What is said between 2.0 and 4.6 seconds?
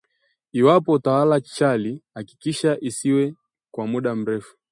hakikisha isiwe kwa muda mrefu